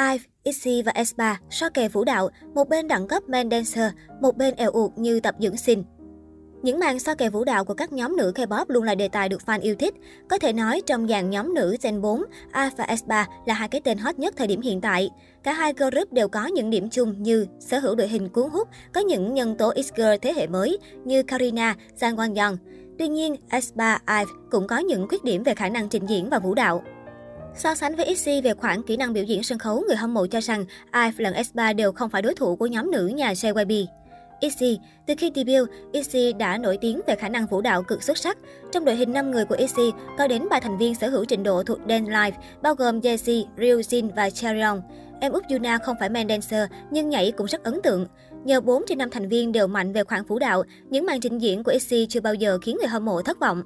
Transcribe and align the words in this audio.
IVE, 0.00 0.24
ITZY 0.44 0.82
và 0.82 0.92
aespa 0.92 1.36
so 1.50 1.68
kè 1.68 1.88
vũ 1.88 2.04
đạo, 2.04 2.28
một 2.54 2.68
bên 2.68 2.88
đẳng 2.88 3.08
cấp 3.08 3.28
man 3.28 3.50
dancer, 3.50 3.92
một 4.20 4.36
bên 4.36 4.54
eo 4.54 4.70
uột 4.70 4.98
như 4.98 5.20
tập 5.20 5.34
dưỡng 5.38 5.56
sinh. 5.56 5.84
Những 6.62 6.78
màn 6.78 6.98
so 6.98 7.14
kè 7.14 7.30
vũ 7.30 7.44
đạo 7.44 7.64
của 7.64 7.74
các 7.74 7.92
nhóm 7.92 8.16
nữ 8.16 8.32
K-pop 8.34 8.64
luôn 8.68 8.84
là 8.84 8.94
đề 8.94 9.08
tài 9.08 9.28
được 9.28 9.40
fan 9.46 9.60
yêu 9.60 9.74
thích. 9.74 9.94
Có 10.28 10.38
thể 10.38 10.52
nói 10.52 10.82
trong 10.86 11.08
dàn 11.08 11.30
nhóm 11.30 11.54
nữ 11.54 11.76
Gen 11.82 12.00
4, 12.00 12.22
IVE 12.54 12.70
và 12.76 12.84
aespa 12.84 13.24
là 13.46 13.54
hai 13.54 13.68
cái 13.68 13.80
tên 13.80 13.98
hot 13.98 14.18
nhất 14.18 14.34
thời 14.36 14.46
điểm 14.46 14.60
hiện 14.60 14.80
tại. 14.80 15.10
Cả 15.42 15.52
hai 15.52 15.72
group 15.72 16.12
đều 16.12 16.28
có 16.28 16.46
những 16.46 16.70
điểm 16.70 16.90
chung 16.90 17.22
như 17.22 17.46
sở 17.60 17.78
hữu 17.78 17.94
đội 17.94 18.08
hình 18.08 18.28
cuốn 18.28 18.50
hút, 18.50 18.68
có 18.92 19.00
những 19.00 19.34
nhân 19.34 19.56
tố 19.56 19.72
X-girl 19.72 20.18
thế 20.18 20.32
hệ 20.32 20.46
mới 20.46 20.78
như 21.04 21.22
Karina, 21.22 21.76
Jang 21.98 22.16
Wang 22.16 22.44
Young. 22.44 22.56
Tuy 22.98 23.08
nhiên, 23.08 23.36
aespa, 23.48 23.94
IVE 23.94 24.32
cũng 24.50 24.66
có 24.66 24.78
những 24.78 25.08
khuyết 25.08 25.24
điểm 25.24 25.42
về 25.42 25.54
khả 25.54 25.68
năng 25.68 25.88
trình 25.88 26.06
diễn 26.06 26.30
và 26.30 26.38
vũ 26.38 26.54
đạo. 26.54 26.82
So 27.56 27.74
sánh 27.74 27.96
với 27.96 28.06
ITZY 28.06 28.42
về 28.42 28.54
khoản 28.54 28.82
kỹ 28.82 28.96
năng 28.96 29.12
biểu 29.12 29.24
diễn 29.24 29.42
sân 29.42 29.58
khấu, 29.58 29.84
người 29.88 29.96
hâm 29.96 30.14
mộ 30.14 30.26
cho 30.26 30.40
rằng 30.40 30.64
IVE 30.92 31.12
lẫn 31.16 31.34
S3 31.34 31.74
đều 31.74 31.92
không 31.92 32.10
phải 32.10 32.22
đối 32.22 32.34
thủ 32.34 32.56
của 32.56 32.66
nhóm 32.66 32.90
nữ 32.90 33.06
nhà 33.06 33.32
JYP. 33.32 33.86
ITZY, 34.40 34.76
từ 35.06 35.14
khi 35.18 35.32
debut, 35.34 35.68
ITZY 35.92 36.36
đã 36.36 36.58
nổi 36.58 36.78
tiếng 36.80 37.00
về 37.06 37.14
khả 37.14 37.28
năng 37.28 37.46
vũ 37.46 37.60
đạo 37.60 37.82
cực 37.82 38.02
xuất 38.02 38.18
sắc. 38.18 38.38
Trong 38.72 38.84
đội 38.84 38.96
hình 38.96 39.12
5 39.12 39.30
người 39.30 39.44
của 39.44 39.56
ITZY, 39.56 39.92
có 40.18 40.26
đến 40.26 40.48
3 40.50 40.60
thành 40.60 40.78
viên 40.78 40.94
sở 40.94 41.08
hữu 41.08 41.24
trình 41.24 41.42
độ 41.42 41.62
thuộc 41.62 41.78
dance 41.88 42.10
live, 42.10 42.36
bao 42.62 42.74
gồm 42.74 43.00
Jessie, 43.00 43.44
Ryujin 43.56 44.10
và 44.16 44.30
Cheryong. 44.30 44.82
Em 45.20 45.32
út 45.32 45.44
Yuna 45.50 45.78
không 45.78 45.96
phải 46.00 46.08
main 46.08 46.28
dancer, 46.28 46.70
nhưng 46.90 47.08
nhảy 47.08 47.32
cũng 47.32 47.46
rất 47.46 47.64
ấn 47.64 47.82
tượng. 47.82 48.06
Nhờ 48.44 48.60
4 48.60 48.82
trên 48.86 48.98
5 48.98 49.10
thành 49.10 49.28
viên 49.28 49.52
đều 49.52 49.66
mạnh 49.66 49.92
về 49.92 50.04
khoản 50.04 50.24
vũ 50.24 50.38
đạo, 50.38 50.62
những 50.90 51.06
màn 51.06 51.20
trình 51.20 51.38
diễn 51.38 51.64
của 51.64 51.72
ITZY 51.72 52.06
chưa 52.06 52.20
bao 52.20 52.34
giờ 52.34 52.58
khiến 52.62 52.76
người 52.80 52.88
hâm 52.88 53.04
mộ 53.04 53.22
thất 53.22 53.40
vọng. 53.40 53.62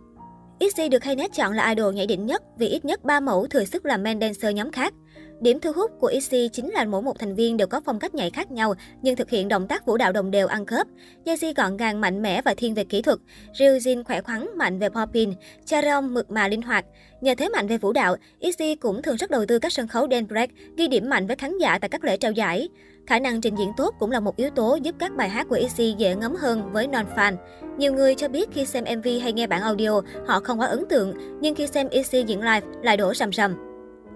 ITZY 0.58 0.88
được 0.88 0.98
Knet 0.98 1.32
chọn 1.32 1.52
là 1.52 1.68
idol 1.68 1.94
nhảy 1.94 2.06
đỉnh 2.06 2.26
nhất 2.26 2.42
vì 2.58 2.68
ít 2.68 2.84
nhất 2.84 3.04
3 3.04 3.20
mẫu 3.20 3.46
thừa 3.46 3.64
sức 3.64 3.86
làm 3.86 4.02
main 4.02 4.20
dancer 4.20 4.54
nhóm 4.54 4.72
khác. 4.72 4.94
Điểm 5.40 5.60
thu 5.60 5.72
hút 5.72 5.90
của 6.00 6.10
ITZY 6.10 6.48
chính 6.48 6.70
là 6.70 6.84
mỗi 6.84 7.02
một 7.02 7.18
thành 7.18 7.34
viên 7.34 7.56
đều 7.56 7.66
có 7.66 7.80
phong 7.84 7.98
cách 7.98 8.14
nhảy 8.14 8.30
khác 8.30 8.50
nhau 8.50 8.74
nhưng 9.02 9.16
thực 9.16 9.30
hiện 9.30 9.48
động 9.48 9.66
tác 9.66 9.86
vũ 9.86 9.96
đạo 9.96 10.12
đồng 10.12 10.30
đều 10.30 10.46
ăn 10.46 10.66
khớp. 10.66 10.86
Yeji 11.24 11.52
gọn 11.56 11.77
gàng 11.77 12.00
mạnh 12.00 12.22
mẽ 12.22 12.42
và 12.42 12.55
thiên 12.55 12.74
về 12.74 12.84
kỹ 12.84 13.02
thuật, 13.02 13.19
Ryujin 13.52 14.05
khỏe 14.05 14.20
khoắn 14.20 14.48
mạnh 14.56 14.78
về 14.78 14.88
popping, 14.88 15.34
Charon 15.64 16.14
mượt 16.14 16.30
mà 16.30 16.48
linh 16.48 16.62
hoạt. 16.62 16.84
Nhờ 17.20 17.34
thế 17.34 17.48
mạnh 17.48 17.66
về 17.66 17.78
vũ 17.78 17.92
đạo, 17.92 18.16
ITZY 18.41 18.77
cũng 18.80 19.02
thường 19.02 19.16
rất 19.16 19.30
đầu 19.30 19.46
tư 19.46 19.58
các 19.58 19.72
sân 19.72 19.89
khấu 19.89 20.06
dance 20.11 20.28
break, 20.28 20.50
ghi 20.77 20.89
điểm 20.89 21.08
mạnh 21.11 21.27
với 21.27 21.36
khán 21.36 21.58
giả 21.58 21.78
tại 21.78 21.89
các 21.89 22.05
lễ 22.05 22.16
trao 22.16 22.33
giải. 22.33 22.68
Khả 23.06 23.19
năng 23.19 23.41
trình 23.41 23.55
diễn 23.58 23.72
tốt 23.77 23.94
cũng 23.98 24.10
là 24.10 24.20
một 24.20 24.36
yếu 24.36 24.50
tố 24.50 24.78
giúp 24.83 24.94
các 24.98 25.16
bài 25.16 25.28
hát 25.28 25.47
của 25.48 25.56
ITZY 25.56 25.97
dễ 25.97 26.14
ngấm 26.14 26.34
hơn 26.34 26.72
với 26.72 26.86
non-fan. 26.86 27.36
Nhiều 27.78 27.92
người 27.92 28.14
cho 28.14 28.28
biết 28.28 28.48
khi 28.52 28.66
xem 28.66 28.84
MV 28.98 29.06
hay 29.22 29.33
nghe 29.33 29.46
bản 29.46 29.62
audio, 29.62 30.00
họ 30.27 30.41
không 30.41 30.61
quá 30.61 30.66
ấn 30.66 30.84
tượng, 30.88 31.14
nhưng 31.41 31.55
khi 31.55 31.66
xem 31.66 31.88
ITZY 31.88 32.24
diễn 32.24 32.41
live 32.41 32.66
lại 32.83 32.96
đổ 32.96 33.14
rầm 33.14 33.33
rầm. 33.33 33.55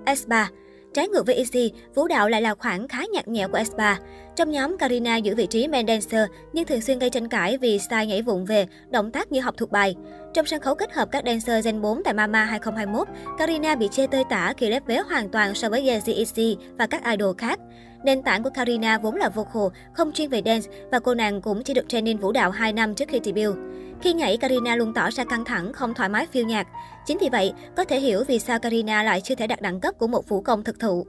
S3 0.04 0.46
Trái 0.94 1.08
ngược 1.08 1.26
với 1.26 1.34
Easy, 1.34 1.72
vũ 1.94 2.08
đạo 2.08 2.28
lại 2.28 2.42
là 2.42 2.54
khoảng 2.54 2.88
khá 2.88 3.02
nhạt 3.12 3.28
nhẽo 3.28 3.48
của 3.48 3.56
aespa. 3.56 3.96
Trong 4.36 4.50
nhóm, 4.50 4.78
Karina 4.78 5.16
giữ 5.16 5.34
vị 5.34 5.46
trí 5.46 5.68
main 5.68 5.86
dancer 5.86 6.28
nhưng 6.52 6.64
thường 6.64 6.80
xuyên 6.80 6.98
gây 6.98 7.10
tranh 7.10 7.28
cãi 7.28 7.58
vì 7.58 7.78
style 7.78 8.06
nhảy 8.06 8.22
vụng 8.22 8.44
về, 8.44 8.66
động 8.90 9.10
tác 9.10 9.32
như 9.32 9.40
học 9.40 9.54
thuộc 9.58 9.70
bài. 9.70 9.96
Trong 10.34 10.46
sân 10.46 10.60
khấu 10.60 10.74
kết 10.74 10.92
hợp 10.92 11.08
các 11.12 11.24
dancer 11.26 11.64
Gen 11.64 11.80
4 11.80 12.02
tại 12.04 12.14
Mama 12.14 12.44
2021, 12.44 13.08
Karina 13.38 13.74
bị 13.74 13.88
chê 13.88 14.06
tơi 14.06 14.24
tả 14.30 14.52
khi 14.56 14.68
lép 14.68 14.86
vế 14.86 14.98
hoàn 14.98 15.28
toàn 15.28 15.54
so 15.54 15.68
với 15.68 15.82
Yeezy 15.82 16.16
Easy 16.16 16.56
và 16.78 16.86
các 16.86 17.04
idol 17.04 17.34
khác. 17.38 17.58
Nền 18.04 18.22
tảng 18.22 18.42
của 18.42 18.50
Karina 18.50 18.98
vốn 18.98 19.16
là 19.16 19.28
vocal, 19.28 19.78
không 19.92 20.12
chuyên 20.12 20.30
về 20.30 20.42
dance 20.44 20.70
và 20.90 20.98
cô 20.98 21.14
nàng 21.14 21.42
cũng 21.42 21.62
chỉ 21.62 21.74
được 21.74 21.88
training 21.88 22.18
vũ 22.18 22.32
đạo 22.32 22.50
2 22.50 22.72
năm 22.72 22.94
trước 22.94 23.08
khi 23.08 23.20
debut. 23.24 23.56
Khi 24.02 24.12
nhảy, 24.12 24.36
Karina 24.36 24.76
luôn 24.76 24.94
tỏ 24.94 25.10
ra 25.10 25.24
căng 25.24 25.44
thẳng, 25.44 25.72
không 25.72 25.94
thoải 25.94 26.08
mái 26.08 26.26
phiêu 26.26 26.44
nhạc. 26.44 26.66
Chính 27.06 27.18
vì 27.20 27.28
vậy, 27.32 27.52
có 27.76 27.84
thể 27.84 28.00
hiểu 28.00 28.24
vì 28.28 28.38
sao 28.38 28.58
Karina 28.58 29.02
lại 29.02 29.20
chưa 29.20 29.34
thể 29.34 29.46
đạt 29.46 29.62
đẳng 29.62 29.80
cấp 29.80 29.94
của 29.98 30.06
một 30.06 30.28
vũ 30.28 30.40
công 30.40 30.64
thực 30.64 30.80
thụ. 30.80 31.06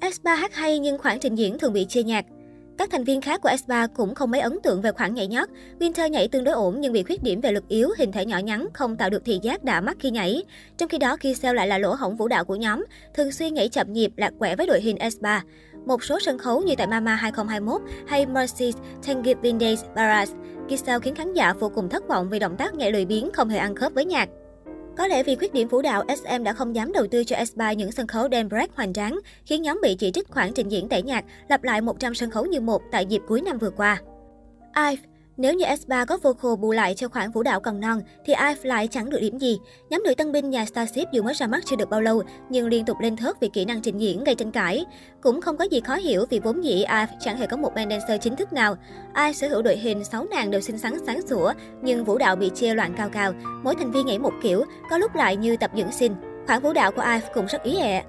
S3 0.00 0.36
hát 0.36 0.54
hay 0.54 0.78
nhưng 0.78 0.98
khoảng 0.98 1.20
trình 1.20 1.34
diễn 1.34 1.58
thường 1.58 1.72
bị 1.72 1.84
chia 1.84 2.02
nhạc. 2.02 2.24
Các 2.78 2.90
thành 2.90 3.04
viên 3.04 3.20
khác 3.20 3.40
của 3.42 3.48
S3 3.48 3.88
cũng 3.96 4.14
không 4.14 4.30
mấy 4.30 4.40
ấn 4.40 4.58
tượng 4.62 4.82
về 4.82 4.92
khoảng 4.92 5.14
nhảy 5.14 5.26
nhót. 5.26 5.48
Winter 5.78 6.08
nhảy 6.08 6.28
tương 6.28 6.44
đối 6.44 6.54
ổn 6.54 6.80
nhưng 6.80 6.92
bị 6.92 7.02
khuyết 7.02 7.22
điểm 7.22 7.40
về 7.40 7.52
lực 7.52 7.68
yếu, 7.68 7.88
hình 7.98 8.12
thể 8.12 8.26
nhỏ 8.26 8.38
nhắn, 8.38 8.68
không 8.72 8.96
tạo 8.96 9.10
được 9.10 9.24
thị 9.24 9.38
giác 9.42 9.64
đã 9.64 9.80
mắt 9.80 9.96
khi 10.00 10.10
nhảy. 10.10 10.42
Trong 10.76 10.88
khi 10.88 10.98
đó, 10.98 11.16
Kisel 11.16 11.56
lại 11.56 11.68
là 11.68 11.78
lỗ 11.78 11.94
hổng 11.94 12.16
vũ 12.16 12.28
đạo 12.28 12.44
của 12.44 12.56
nhóm, 12.56 12.84
thường 13.14 13.32
xuyên 13.32 13.54
nhảy 13.54 13.68
chậm 13.68 13.92
nhịp, 13.92 14.12
lạc 14.16 14.32
quẻ 14.38 14.56
với 14.56 14.66
đội 14.66 14.80
hình 14.80 14.96
S3. 14.96 15.40
Một 15.86 16.04
số 16.04 16.18
sân 16.20 16.38
khấu 16.38 16.62
như 16.62 16.74
tại 16.78 16.86
Mama 16.86 17.14
2021 17.14 17.82
hay 18.06 18.26
Mercy's 18.26 18.72
Thanksgiving 19.02 19.58
Days 19.58 19.84
Barras, 19.94 20.32
sau 20.84 21.00
khiến 21.00 21.14
khán 21.14 21.32
giả 21.32 21.52
vô 21.52 21.68
cùng 21.68 21.88
thất 21.88 22.08
vọng 22.08 22.28
vì 22.30 22.38
động 22.38 22.56
tác 22.56 22.74
nhảy 22.74 22.92
lười 22.92 23.04
biếng 23.04 23.30
không 23.32 23.48
hề 23.48 23.58
ăn 23.58 23.74
khớp 23.74 23.92
với 23.94 24.04
nhạc. 24.04 24.28
Có 24.96 25.06
lẽ 25.06 25.22
vì 25.22 25.36
khuyết 25.36 25.52
điểm 25.52 25.68
vũ 25.68 25.82
đạo, 25.82 26.04
SM 26.08 26.42
đã 26.42 26.52
không 26.52 26.74
dám 26.74 26.92
đầu 26.92 27.06
tư 27.10 27.24
cho 27.24 27.36
S3 27.36 27.74
những 27.74 27.92
sân 27.92 28.06
khấu 28.06 28.28
đen 28.28 28.48
break 28.48 28.76
hoành 28.76 28.92
tráng, 28.92 29.20
khiến 29.46 29.62
nhóm 29.62 29.80
bị 29.82 29.94
chỉ 29.94 30.10
trích 30.10 30.28
khoản 30.30 30.52
trình 30.54 30.68
diễn 30.68 30.88
tẩy 30.88 31.02
nhạc, 31.02 31.24
lặp 31.48 31.64
lại 31.64 31.80
100 31.80 32.14
sân 32.14 32.30
khấu 32.30 32.46
như 32.46 32.60
một 32.60 32.82
tại 32.92 33.06
dịp 33.06 33.22
cuối 33.28 33.40
năm 33.40 33.58
vừa 33.58 33.70
qua. 33.70 34.00
IVE 34.76 35.13
nếu 35.36 35.54
như 35.54 35.64
S3 35.64 36.06
có 36.06 36.18
vocal 36.22 36.56
bù 36.60 36.72
lại 36.72 36.94
cho 36.94 37.08
khoảng 37.08 37.30
vũ 37.30 37.42
đạo 37.42 37.60
còn 37.60 37.80
non, 37.80 38.00
thì 38.26 38.34
IVE 38.34 38.54
lại 38.62 38.88
chẳng 38.88 39.10
được 39.10 39.20
điểm 39.20 39.38
gì. 39.38 39.58
Nhóm 39.90 40.02
nữ 40.02 40.14
tân 40.14 40.32
binh 40.32 40.50
nhà 40.50 40.64
Starship 40.64 41.12
dù 41.12 41.22
mới 41.22 41.34
ra 41.34 41.46
mắt 41.46 41.62
chưa 41.66 41.76
được 41.76 41.90
bao 41.90 42.00
lâu, 42.00 42.22
nhưng 42.48 42.66
liên 42.66 42.84
tục 42.84 42.96
lên 43.00 43.16
thớt 43.16 43.40
vì 43.40 43.48
kỹ 43.48 43.64
năng 43.64 43.82
trình 43.82 43.98
diễn 43.98 44.24
gây 44.24 44.34
tranh 44.34 44.52
cãi. 44.52 44.84
Cũng 45.20 45.40
không 45.40 45.56
có 45.56 45.64
gì 45.64 45.80
khó 45.80 45.94
hiểu 45.94 46.26
vì 46.30 46.38
vốn 46.38 46.64
dĩ 46.64 46.74
IVE 46.74 47.06
chẳng 47.20 47.36
hề 47.36 47.46
có 47.46 47.56
một 47.56 47.74
band 47.74 47.90
dancer 47.90 48.20
chính 48.20 48.36
thức 48.36 48.52
nào. 48.52 48.76
IVE 49.16 49.32
sở 49.32 49.48
hữu 49.48 49.62
đội 49.62 49.76
hình 49.76 50.04
6 50.04 50.24
nàng 50.24 50.50
đều 50.50 50.60
xinh 50.60 50.78
xắn 50.78 50.92
sáng 51.06 51.26
sủa, 51.26 51.52
nhưng 51.82 52.04
vũ 52.04 52.18
đạo 52.18 52.36
bị 52.36 52.50
chia 52.54 52.74
loạn 52.74 52.94
cao 52.96 53.08
cao. 53.08 53.32
Mỗi 53.62 53.74
thành 53.74 53.92
viên 53.92 54.06
nhảy 54.06 54.18
một 54.18 54.32
kiểu, 54.42 54.64
có 54.90 54.98
lúc 54.98 55.14
lại 55.14 55.36
như 55.36 55.56
tập 55.56 55.70
dưỡng 55.76 55.92
sinh. 55.92 56.14
Khoảng 56.46 56.62
vũ 56.62 56.72
đạo 56.72 56.92
của 56.92 57.02
IVE 57.02 57.30
cũng 57.34 57.46
rất 57.46 57.62
ý 57.62 57.76
ẹ. 57.76 58.04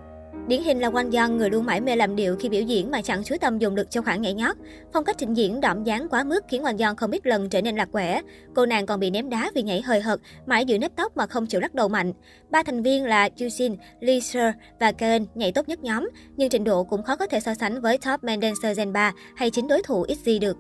Điển 0.48 0.64
hình 0.64 0.80
là 0.80 0.90
Wang 0.90 1.18
Yang, 1.18 1.38
người 1.38 1.50
luôn 1.50 1.66
mãi 1.66 1.82
mê 1.82 1.96
làm 1.96 2.16
điệu 2.16 2.36
khi 2.40 2.50
biểu 2.50 2.62
diễn 2.62 2.92
mà 2.92 3.02
chẳng 3.02 3.24
chú 3.24 3.36
tâm 3.42 3.58
dùng 3.58 3.76
lực 3.76 3.92
cho 3.92 4.02
khoảng 4.02 4.22
nhảy 4.22 4.34
nhót. 4.34 4.56
Phong 4.94 5.04
cách 5.04 5.16
trình 5.20 5.34
diễn 5.34 5.62
đỏm 5.62 5.84
dáng 5.84 6.08
quá 6.10 6.24
mức 6.24 6.44
khiến 6.48 6.64
Wang 6.64 6.80
Yang 6.80 6.96
không 6.96 7.12
ít 7.12 7.26
lần 7.26 7.50
trở 7.50 7.62
nên 7.62 7.76
lạc 7.76 7.90
quẻ. 7.92 8.22
Cô 8.56 8.66
nàng 8.66 8.86
còn 8.86 9.00
bị 9.00 9.10
ném 9.10 9.30
đá 9.30 9.52
vì 9.56 9.62
nhảy 9.62 9.82
hơi 9.82 10.02
hợt, 10.02 10.20
mãi 10.46 10.66
giữ 10.66 10.78
nếp 10.78 10.92
tóc 10.96 11.18
mà 11.18 11.28
không 11.28 11.46
chịu 11.46 11.62
lắc 11.62 11.76
đầu 11.76 11.88
mạnh. 11.88 12.14
Ba 12.50 12.64
thành 12.64 12.84
viên 12.84 13.06
là 13.06 13.30
Jushin, 13.38 13.76
Lee 14.00 14.20
Seo 14.20 14.52
và 14.80 14.92
Karen 14.92 15.26
nhảy 15.36 15.52
tốt 15.52 15.70
nhất 15.70 15.80
nhóm, 15.84 16.10
nhưng 16.38 16.50
trình 16.50 16.64
độ 16.64 16.84
cũng 16.84 17.04
khó 17.04 17.16
có 17.16 17.28
thể 17.28 17.40
so 17.40 17.54
sánh 17.54 17.82
với 17.82 17.98
top 17.98 18.24
main 18.24 18.42
dancer 18.42 18.78
Gen 18.78 18.94
3 18.94 19.14
hay 19.36 19.50
chính 19.50 19.68
đối 19.68 19.84
thủ 19.84 20.06
XZ 20.06 20.40
được. 20.40 20.58